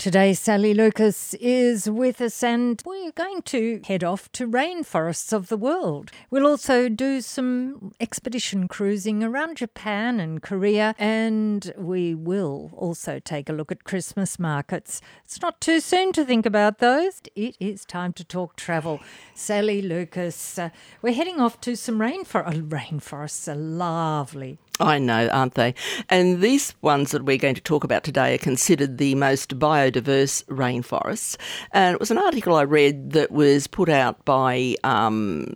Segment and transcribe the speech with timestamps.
[0.00, 5.48] Today, Sally Lucas is with us, and we're going to head off to rainforests of
[5.48, 6.10] the world.
[6.30, 13.50] We'll also do some expedition cruising around Japan and Korea, and we will also take
[13.50, 15.02] a look at Christmas markets.
[15.22, 17.20] It's not too soon to think about those.
[17.36, 19.00] It is time to talk travel.
[19.34, 20.70] Sally Lucas, uh,
[21.02, 23.52] we're heading off to some rainfor- uh, rainforests.
[23.52, 24.58] Are lovely.
[24.80, 25.74] I know, aren't they?
[26.08, 30.44] And these ones that we're going to talk about today are considered the most biodiverse
[30.46, 31.36] rainforests.
[31.72, 35.52] And it was an article I read that was put out by um,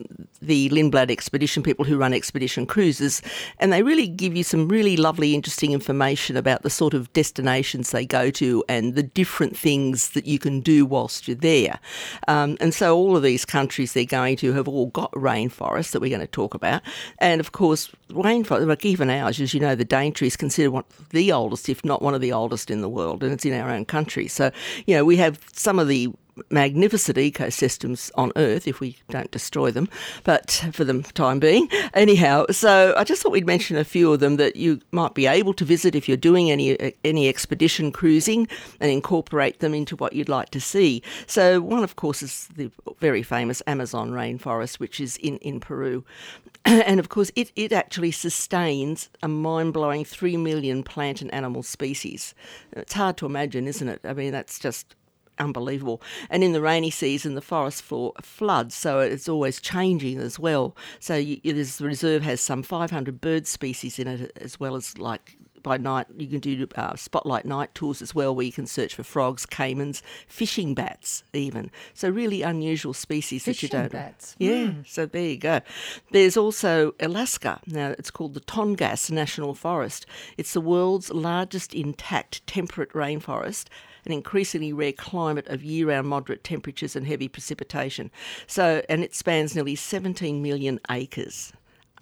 [0.46, 3.22] the Lindblad expedition people who run expedition cruises,
[3.58, 7.90] and they really give you some really lovely, interesting information about the sort of destinations
[7.90, 11.78] they go to and the different things that you can do whilst you're there.
[12.28, 16.00] Um, and so, all of these countries they're going to have all got rainforests that
[16.00, 16.82] we're going to talk about,
[17.18, 20.84] and of course, rainforest, like even ours, as you know, the Daintree is considered one
[20.98, 23.54] of the oldest, if not one of the oldest in the world, and it's in
[23.54, 24.28] our own country.
[24.28, 24.50] So,
[24.86, 26.12] you know, we have some of the
[26.50, 29.88] magnificent ecosystems on Earth if we don't destroy them,
[30.24, 31.68] but for the time being.
[31.92, 35.26] Anyhow, so I just thought we'd mention a few of them that you might be
[35.26, 38.48] able to visit if you're doing any any expedition cruising
[38.80, 41.02] and incorporate them into what you'd like to see.
[41.26, 46.04] So one, of course, is the very famous Amazon rainforest, which is in, in Peru.
[46.66, 51.62] And of course, it, it actually sustains a mind blowing 3 million plant and animal
[51.62, 52.34] species.
[52.72, 54.00] It's hard to imagine, isn't it?
[54.02, 54.96] I mean, that's just
[55.38, 56.00] unbelievable.
[56.30, 60.76] And in the rainy season, the forest floor floods, so it's always changing as well.
[61.00, 65.36] So you, this reserve has some 500 bird species in it, as well as like
[65.62, 68.94] by night you can do uh, spotlight night tours as well where you can search
[68.94, 74.36] for frogs caimans fishing bats even so really unusual species fishing that you don't bats.
[74.38, 74.86] yeah Mm.
[74.86, 75.60] so there you go
[76.12, 80.04] there's also alaska now it's called the tongass national forest
[80.36, 83.68] it's the world's largest intact temperate rainforest
[84.06, 88.10] an increasingly rare climate of year round moderate temperatures and heavy precipitation.
[88.46, 91.52] So, and it spans nearly 17 million acres.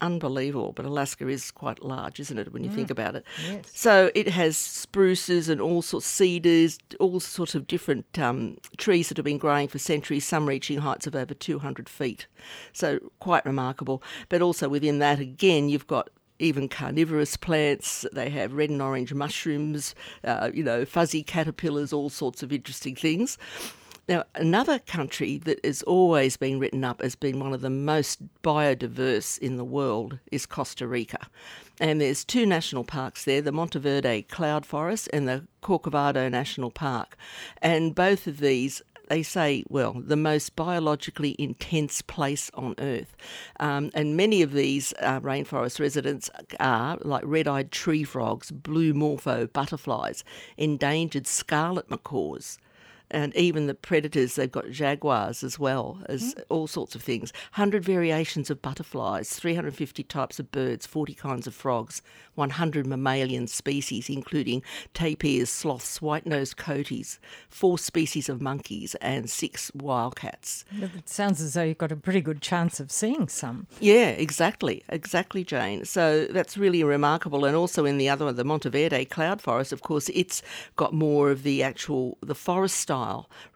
[0.01, 3.25] Unbelievable, but Alaska is quite large, isn't it, when you think about it?
[3.49, 3.71] Yes.
[3.73, 9.09] So it has spruces and all sorts of cedars, all sorts of different um, trees
[9.09, 12.27] that have been growing for centuries, some reaching heights of over 200 feet.
[12.73, 14.03] So quite remarkable.
[14.29, 16.09] But also within that, again, you've got
[16.43, 18.05] even carnivorous plants.
[18.13, 19.95] They have red and orange mushrooms,
[20.25, 23.39] uh, you know, fuzzy caterpillars, all sorts of interesting things.
[24.09, 28.21] Now, another country that has always been written up as being one of the most
[28.43, 31.29] biodiverse in the world is Costa Rica.
[31.81, 37.17] And there's two national parks there, the Monteverde Cloud Forest and the Corcovado National Park.
[37.63, 38.83] And both of these
[39.13, 43.15] they say, well, the most biologically intense place on Earth.
[43.61, 46.31] Um, and many of these uh, rainforest residents
[46.61, 50.25] are like red eyed tree frogs, blue morpho butterflies,
[50.57, 52.57] endangered scarlet macaws.
[53.13, 56.43] And even the predators, they've got jaguars as well as mm.
[56.49, 57.33] all sorts of things.
[57.55, 62.01] 100 variations of butterflies, 350 types of birds, 40 kinds of frogs,
[62.35, 64.63] 100 mammalian species, including
[64.95, 67.19] tapirs, sloths, white nosed coatis,
[67.51, 70.65] four species of monkeys, and six wildcats.
[70.81, 73.67] It sounds as though you've got a pretty good chance of seeing some.
[73.79, 74.83] Yeah, exactly.
[74.89, 75.85] Exactly, Jane.
[75.85, 77.45] So that's really remarkable.
[77.45, 80.43] And also in the other one, the Monteverde cloud forest, of course, it's
[80.77, 83.02] got more of the actual, the forest style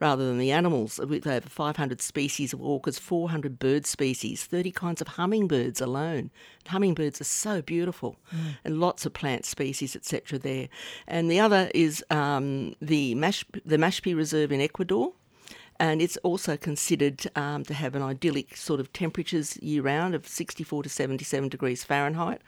[0.00, 5.00] rather than the animals, with over 500 species of orchids, 400 bird species, 30 kinds
[5.00, 6.30] of hummingbirds alone.
[6.66, 8.56] Hummingbirds are so beautiful, mm.
[8.64, 10.38] and lots of plant species, etc.
[10.38, 10.68] There,
[11.06, 15.12] and the other is um, the Mash, the Mashpi Reserve in Ecuador
[15.78, 20.26] and it's also considered um, to have an idyllic sort of temperatures year round of
[20.26, 22.40] 64 to 77 degrees Fahrenheit.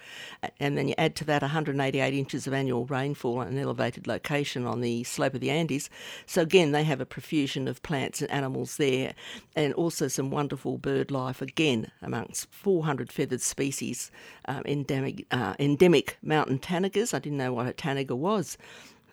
[0.58, 4.66] And then you add to that 188 inches of annual rainfall at an elevated location
[4.66, 5.90] on the slope of the Andes.
[6.26, 9.14] So, again, they have a profusion of plants and animals there,
[9.56, 14.10] and also some wonderful bird life, again, amongst 400 feathered species,
[14.46, 17.14] um, endemic, uh, endemic mountain tanagers.
[17.14, 18.56] I didn't know what a tanager was.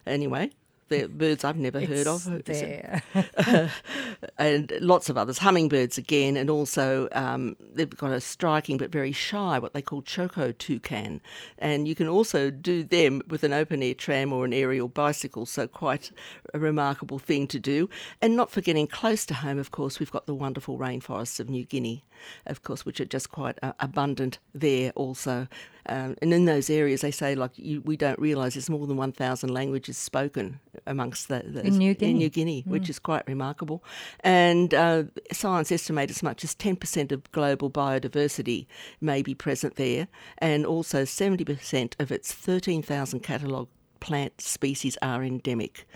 [0.06, 0.52] Anyway,
[0.90, 2.46] they're birds I've never it's heard of.
[2.46, 3.02] There.
[4.38, 9.12] and lots of others, hummingbirds again, and also um, they've got a striking but very
[9.12, 11.22] shy, what they call choco toucan.
[11.58, 15.46] And you can also do them with an open air tram or an aerial bicycle,
[15.46, 16.12] so quite
[16.54, 17.90] a remarkable thing to do.
[18.22, 21.66] And not forgetting close to home, of course, we've got the wonderful rainforests of New
[21.66, 22.04] Guinea,
[22.46, 25.48] of course, which are just quite uh, abundant there also.
[25.88, 28.98] Um, and in those areas, they say like you, we don't realise there's more than
[28.98, 32.68] 1,000 languages spoken amongst the, the in New Guinea, in New Guinea mm.
[32.68, 33.84] which is quite remarkable.
[34.22, 38.68] And uh, science estimates as much as 10% of global biodiversity
[39.02, 45.88] may be present there, and also 70% of its 13,000 catalogued plant species are endemic.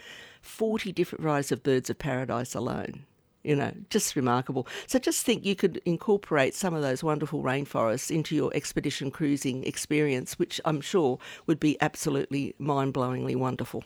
[0.42, 3.06] 40 different varieties of birds of paradise alone.
[3.44, 4.68] You know, just remarkable.
[4.86, 9.63] So just think you could incorporate some of those wonderful rainforests into your expedition cruising
[9.63, 13.86] experience, which I'm sure would be absolutely mind blowingly wonderful.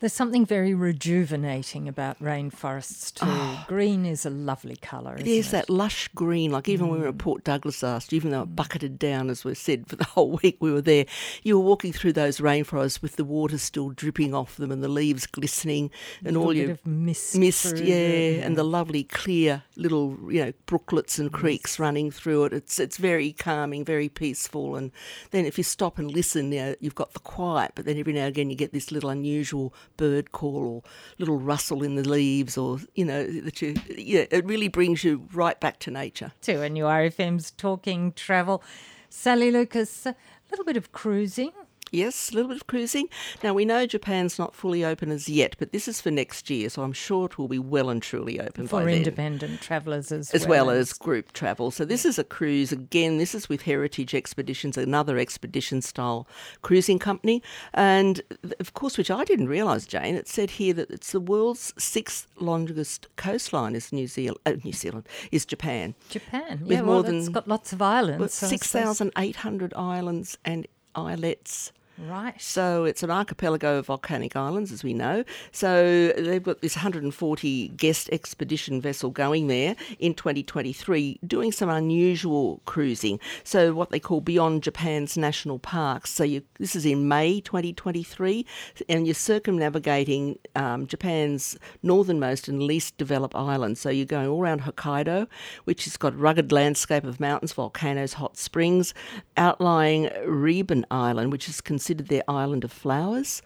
[0.00, 3.26] There's something very rejuvenating about rainforests too.
[3.26, 5.16] Oh, green is a lovely colour.
[5.16, 5.52] It is it?
[5.52, 6.52] that lush green.
[6.52, 6.90] Like even mm.
[6.90, 7.18] when we were at mm.
[7.18, 10.58] Port Douglas last, even though it bucketed down, as we said, for the whole week
[10.60, 11.06] we were there,
[11.42, 14.88] you were walking through those rainforests with the water still dripping off them and the
[14.88, 15.90] leaves glistening
[16.24, 21.18] and all your mist, mist yeah, yeah, and the lovely clear little you know brooklets
[21.18, 21.78] and creeks yes.
[21.80, 22.52] running through it.
[22.52, 24.76] It's it's very calming, very peaceful.
[24.76, 24.92] And
[25.32, 28.12] then if you stop and listen, you know, you've got the quiet, but then every
[28.12, 30.82] now and again you get this little unusual bird call or
[31.18, 35.28] little rustle in the leaves or, you know, that you, yeah, it really brings you
[35.34, 36.32] right back to nature.
[36.42, 38.62] 2NURFM's Talking Travel.
[39.10, 40.14] Sally Lucas, a
[40.50, 41.52] little bit of cruising
[41.90, 43.08] Yes, a little bit of cruising.
[43.42, 46.68] Now, we know Japan's not fully open as yet, but this is for next year,
[46.68, 50.46] so I'm sure it will be well and truly open for independent travellers as, as
[50.46, 51.70] well, well as, as group travel.
[51.70, 52.72] So, this is a cruise.
[52.72, 56.28] Again, this is with Heritage Expeditions, another expedition style
[56.62, 57.42] cruising company.
[57.74, 58.20] And
[58.60, 62.26] of course, which I didn't realise, Jane, it said here that it's the world's sixth
[62.36, 65.94] longest coastline is New Zealand, uh, New Zealand, is Japan.
[66.08, 68.20] Japan, yeah, well, it's got lots of islands.
[68.20, 70.66] Well, so 6,800 islands and
[71.06, 71.72] islets
[72.06, 72.40] Right.
[72.40, 75.24] So it's an archipelago of volcanic islands, as we know.
[75.50, 82.62] So they've got this 140 guest expedition vessel going there in 2023, doing some unusual
[82.66, 83.18] cruising.
[83.42, 86.12] So what they call beyond Japan's national parks.
[86.12, 88.46] So you, this is in May 2023,
[88.88, 93.76] and you're circumnavigating um, Japan's northernmost and least developed island.
[93.76, 95.26] So you're going all around Hokkaido,
[95.64, 98.94] which has got rugged landscape of mountains, volcanoes, hot springs,
[99.36, 103.40] outlying Rebun Island, which is considered considered their island of flowers.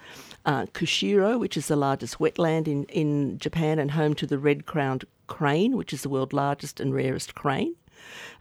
[0.45, 4.67] Uh, Kushiro, which is the largest wetland in, in Japan and home to the red
[4.67, 7.77] crowned crane, which is the world's largest and rarest crane.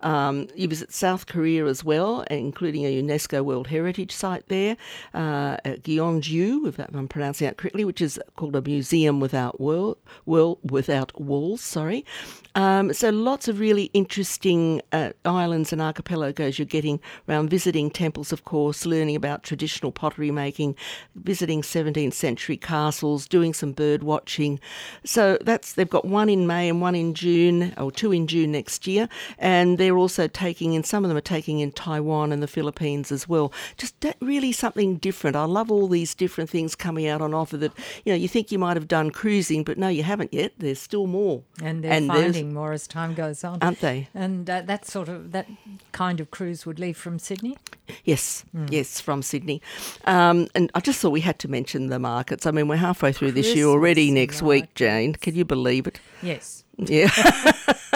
[0.02, 4.78] Um, you visit South Korea as well, including a UNESCO World Heritage Site there,
[5.14, 9.98] uh, at Gyeongju, if I'm pronouncing that correctly, which is called a museum without world,
[10.26, 11.62] world without walls.
[11.62, 12.06] Sorry.
[12.56, 17.00] Um, so lots of really interesting uh, islands and archipelagos you're getting
[17.30, 20.76] around visiting temples, of course, learning about traditional pottery making,
[21.16, 24.60] visiting 17th century castles, doing some bird watching.
[25.06, 28.52] So that's they've got one in May and one in June, or two in June
[28.52, 29.08] next year,
[29.52, 33.12] and they're also taking in some of them are taking in Taiwan and the Philippines
[33.12, 33.52] as well.
[33.76, 35.36] Just really something different.
[35.36, 37.74] I love all these different things coming out on offer that
[38.06, 40.54] you know you think you might have done cruising, but no, you haven't yet.
[40.58, 44.08] There's still more, and they're and finding more as time goes on, aren't they?
[44.14, 45.48] And uh, that sort of that
[45.92, 47.58] kind of cruise would leave from Sydney.
[48.06, 48.72] Yes, mm.
[48.72, 49.62] yes, from Sydney.
[50.06, 52.46] Um, and I just thought we had to mention the markets.
[52.46, 54.12] I mean, we're halfway through Christmas this year already.
[54.12, 54.62] Next markets.
[54.62, 56.00] week, Jane, can you believe it?
[56.22, 56.64] Yes.
[56.78, 57.10] Yeah.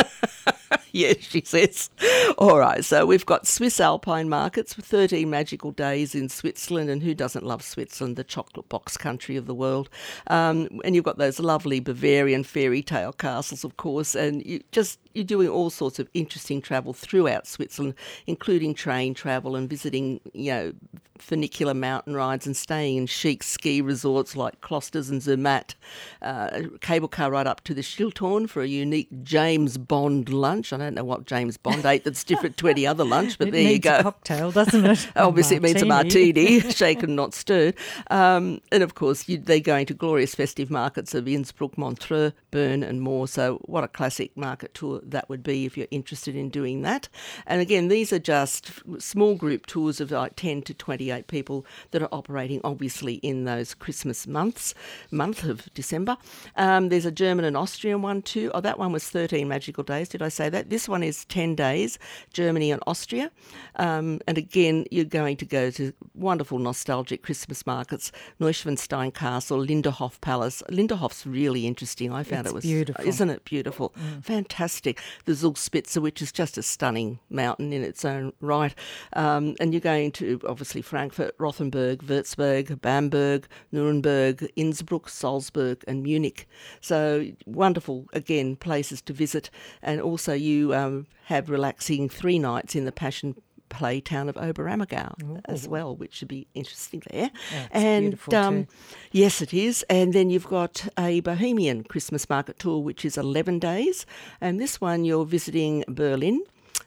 [0.99, 1.89] yes, she says.
[2.37, 7.03] All right, so we've got Swiss Alpine markets for 13 magical days in Switzerland, and
[7.03, 9.89] who doesn't love Switzerland, the chocolate box country of the world?
[10.27, 14.97] Um, and you've got those lovely Bavarian fairy tale castles, of course, and you just
[15.15, 17.95] you're doing all sorts of interesting travel throughout Switzerland,
[18.27, 20.73] including train travel and visiting, you know,
[21.17, 25.75] funicular mountain rides and staying in chic ski resorts like Klosters and Zermatt.
[26.21, 30.73] Uh, cable car ride up to the Schilthorn for a unique James Bond lunch.
[30.73, 33.51] I don't know what James Bond ate that's different to any other lunch, but it
[33.51, 34.01] there you go.
[34.03, 35.07] cocktail, doesn't it?
[35.15, 37.75] Obviously, it means a martini, shaken, not stirred.
[38.11, 42.83] Um, and of course, you, they're going to glorious festive markets of Innsbruck, Montreux, Bern,
[42.83, 43.27] and more.
[43.27, 47.09] So, what a classic market tour that would be if you're interested in doing that.
[47.45, 52.01] And again, these are just small group tours of like 10 to 28 people that
[52.01, 54.73] are operating obviously in those Christmas months,
[55.11, 56.17] month of December.
[56.55, 58.51] Um, there's a German and Austrian one too.
[58.53, 60.09] Oh, that one was 13 magical days.
[60.09, 60.69] Did I say that?
[60.69, 61.99] This one is 10 days,
[62.33, 63.31] Germany and Austria.
[63.75, 70.19] Um, and again, you're going to go to wonderful nostalgic Christmas markets, Neuschwanstein Castle, Linderhof
[70.21, 70.63] Palace.
[70.69, 72.11] Linderhof's really interesting.
[72.11, 73.05] I found it's it was beautiful.
[73.05, 73.93] Isn't it beautiful?
[73.97, 74.23] Mm.
[74.23, 74.94] Fantastic
[75.25, 78.73] the Zugspitze, which is just a stunning mountain in its own right.
[79.13, 86.47] Um, and you're going to obviously Frankfurt, Rothenburg, Würzburg, Bamberg, Nuremberg, Innsbruck, Salzburg, and Munich.
[86.81, 89.49] So wonderful, again, places to visit.
[89.81, 93.35] And also, you um, have relaxing three nights in the Passion
[93.69, 97.31] play town of Oberammergau as well, which should be interesting there.
[97.71, 98.67] And um,
[99.11, 99.83] yes, it is.
[99.89, 104.05] And then you've got a Bohemian Christmas market tour, which is 11 days.
[104.41, 106.41] And this one you're visiting Berlin,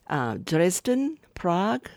[0.09, 1.89] uh, Dresden, Prague,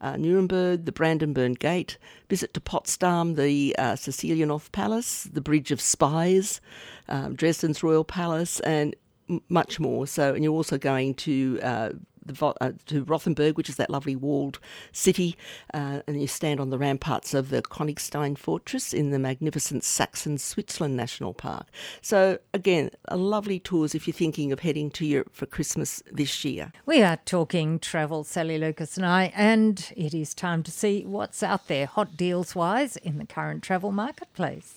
[0.00, 5.80] uh, Nuremberg, the Brandenburg Gate, visit to Potsdam, the uh, Cecilienhof Palace, the Bridge of
[5.80, 6.60] Spies,
[7.08, 8.96] um, Dresden's Royal Palace, and
[9.28, 10.06] m- much more.
[10.06, 11.90] So, and you're also going to uh,
[12.24, 14.58] the, uh, to Rothenburg, which is that lovely walled
[14.92, 15.36] city,
[15.74, 20.38] uh, and you stand on the ramparts of the Königstein Fortress in the magnificent Saxon
[20.38, 21.66] Switzerland National Park.
[22.00, 26.44] So, again, a lovely tours if you're thinking of heading to Europe for Christmas this
[26.44, 26.72] year.
[26.86, 31.42] We are talking travel, Sally Lucas and I, and it is time to see what's
[31.42, 34.74] out there, hot deals wise, in the current travel marketplace.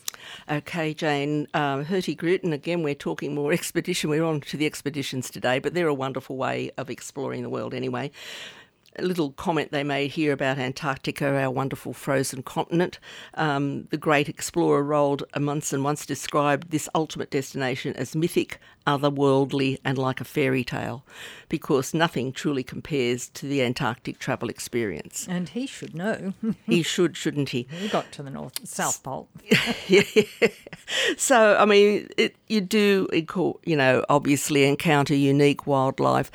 [0.50, 4.10] Okay, Jane, um, Hurtigruten, again, we're talking more expedition.
[4.10, 7.74] We're on to the expeditions today, but they're a wonderful way of exploring the world
[7.74, 8.12] anyway
[8.98, 13.00] a little comment they made here about Antarctica, our wonderful frozen continent.
[13.34, 19.98] Um, the great explorer Roald Amundsen once described this ultimate destination as mythic, otherworldly, and
[19.98, 21.06] like a fairy tale,
[21.50, 25.28] because nothing truly compares to the Antarctic travel experience.
[25.30, 26.34] And he should know.
[26.66, 27.68] he should, shouldn't he?
[27.72, 29.30] He got to the North South Pole.
[29.88, 30.04] yeah.
[31.18, 33.08] So, I mean, it, you do,
[33.66, 36.30] you know, obviously encounter unique wildlife,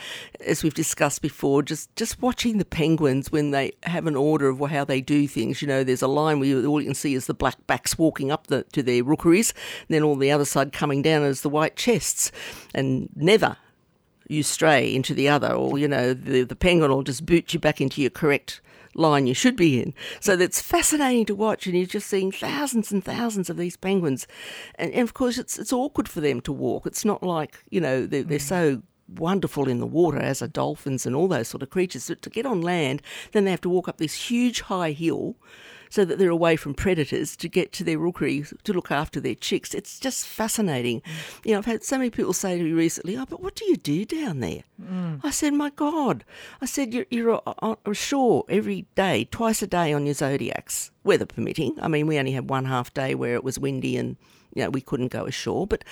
[0.45, 1.63] as we've discussed before.
[1.63, 5.61] Just just watching the penguins when they have an order of how they do things.
[5.63, 7.99] You know, there's a line where you, all you can see is the black backs
[7.99, 9.55] walking up the, to their rookeries,
[9.89, 12.33] then all the other side coming down is the white chests,
[12.75, 13.57] and never
[14.29, 17.61] you stray into the other, or you know, the the penguin will just boot you
[17.61, 18.61] back into your correct
[18.95, 19.95] line you should be in.
[20.21, 24.27] So that's fascinating to watch, and you're just seeing thousands and thousands of these penguins,
[24.75, 26.87] and, and of course it's it's awkward for them to walk.
[26.87, 28.43] It's not like you know they're, they're mm.
[28.43, 32.09] so wonderful in the water as are dolphins and all those sort of creatures.
[32.09, 33.01] But to get on land,
[33.33, 35.37] then they have to walk up this huge high hill
[35.91, 39.35] so that they're away from predators to get to their rookery to look after their
[39.35, 39.75] chicks.
[39.75, 41.03] It's just fascinating.
[41.45, 43.65] You know, I've had so many people say to me recently, "Oh, but what do
[43.65, 45.21] you do down there?" Mm.
[45.23, 46.25] I said, "My God!"
[46.61, 47.43] I said, "You're, you're
[47.87, 51.77] ashore every day, twice a day on your zodiacs, weather permitting.
[51.81, 54.17] I mean, we only had one half day where it was windy and."
[54.55, 55.85] You know, we couldn't go ashore, but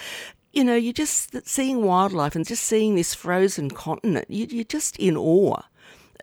[0.57, 4.25] you know, you're just seeing wildlife and just seeing this frozen continent.
[4.31, 5.61] You, are just in awe.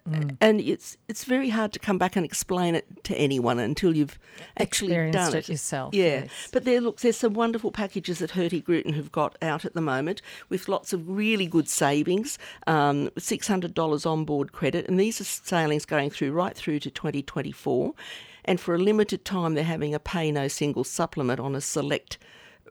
[0.09, 0.35] Mm.
[0.41, 4.19] And it's it's very hard to come back and explain it to anyone until you've
[4.59, 5.93] actually done it, it yourself.
[5.93, 6.49] Yeah, yes.
[6.51, 10.21] but there, look, there's some wonderful packages that Hurtigruten have got out at the moment
[10.49, 12.37] with lots of really good savings.
[12.67, 16.79] Um, Six hundred dollars on board credit, and these are sailings going through right through
[16.79, 17.93] to 2024.
[18.45, 22.17] And for a limited time, they're having a pay no single supplement on a select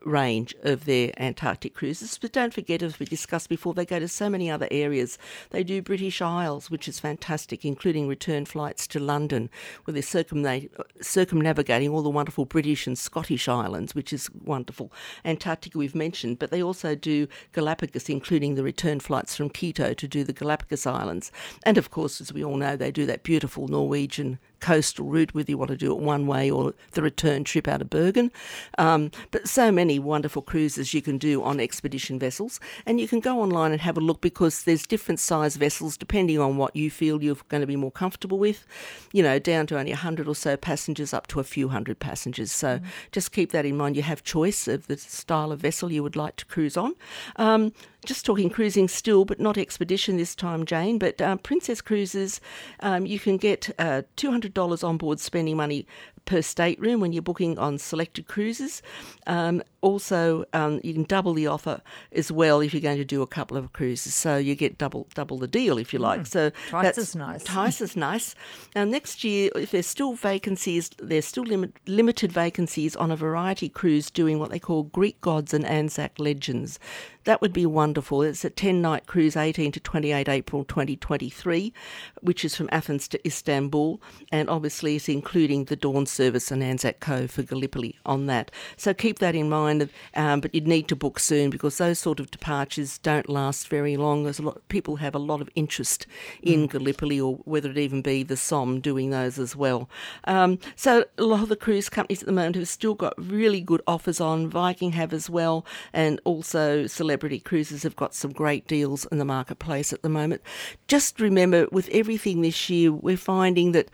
[0.03, 2.17] range of their Antarctic cruises.
[2.17, 5.17] But don't forget, as we discussed before, they go to so many other areas.
[5.51, 9.49] They do British Isles, which is fantastic, including return flights to London,
[9.85, 10.61] where they're
[11.01, 14.91] circumnavigating all the wonderful British and Scottish islands, which is wonderful.
[15.23, 20.07] Antarctica we've mentioned, but they also do Galapagos, including the return flights from Quito to
[20.07, 21.31] do the Galapagos Islands.
[21.63, 25.51] And of course, as we all know, they do that beautiful Norwegian coastal route, whether
[25.51, 28.31] you want to do it one way or the return trip out of Bergen.
[28.77, 33.19] Um, but so many wonderful cruises you can do on expedition vessels, and you can
[33.19, 36.89] go online and have a look because there's different size vessels depending on what you
[36.89, 38.65] feel you're going to be more comfortable with.
[39.11, 42.53] You know, down to only 100 or so passengers up to a few hundred passengers.
[42.53, 42.85] So mm.
[43.11, 43.97] just keep that in mind.
[43.97, 46.95] You have choice of the style of vessel you would like to cruise on.
[47.35, 50.97] Um, just talking cruising still, but not expedition this time, Jane.
[50.97, 52.41] But uh, Princess Cruises,
[52.81, 55.85] um, you can get uh, $200 on board spending money
[56.25, 58.81] per stateroom when you're booking on selected cruises.
[59.27, 61.81] Um, also, um, you can double the offer
[62.13, 64.13] as well if you're going to do a couple of cruises.
[64.13, 66.21] So you get double double the deal if you like.
[66.21, 67.43] Mm, so twice that's as nice.
[67.43, 68.35] Twice as nice.
[68.75, 73.67] Now next year, if there's still vacancies, there's still limit, limited vacancies on a variety
[73.67, 76.79] cruise doing what they call Greek gods and Anzac legends.
[77.25, 78.21] That would be wonderful.
[78.21, 81.73] It's a 10 night cruise, 18 to 28 April 2023,
[82.21, 84.01] which is from Athens to Istanbul.
[84.31, 88.51] And obviously, it's including the dawn service and Anzac Cove for Gallipoli on that.
[88.77, 89.89] So keep that in mind.
[90.15, 93.97] Um, but you'd need to book soon because those sort of departures don't last very
[93.97, 94.23] long.
[94.23, 96.05] There's a lot people have a lot of interest
[96.41, 96.71] in mm.
[96.71, 99.89] Gallipoli or whether it even be the Somme doing those as well.
[100.25, 103.61] Um, so a lot of the cruise companies at the moment have still got really
[103.61, 104.49] good offers on.
[104.49, 109.23] Viking have as well, and also Celebrity Cruises have got some great deals in the
[109.23, 110.41] marketplace at the moment.
[110.87, 113.89] Just remember, with everything this year, we're finding that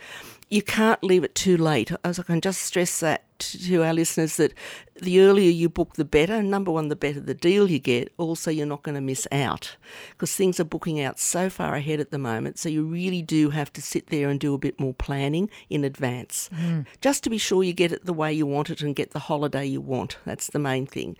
[0.47, 1.91] you can't leave it too late.
[2.05, 4.53] As I can just stress that to our listeners that
[5.01, 6.41] the earlier you book, the better.
[6.41, 8.13] Number one, the better the deal you get.
[8.17, 9.75] Also, you're not going to miss out
[10.11, 12.57] because things are booking out so far ahead at the moment.
[12.57, 15.83] So you really do have to sit there and do a bit more planning in
[15.83, 16.85] advance, mm.
[17.01, 19.19] just to be sure you get it the way you want it and get the
[19.19, 20.17] holiday you want.
[20.23, 21.17] That's the main thing.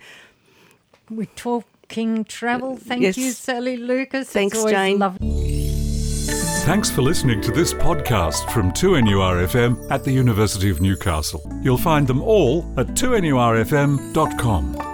[1.10, 1.26] We're
[1.90, 2.76] talking travel.
[2.76, 3.18] Thank yes.
[3.18, 4.30] you, Sally Lucas.
[4.30, 5.00] Thanks, Jane.
[5.00, 5.70] Lovely.
[6.64, 11.42] Thanks for listening to this podcast from 2NURFM at the University of Newcastle.
[11.62, 14.89] You'll find them all at 2NURFM.com.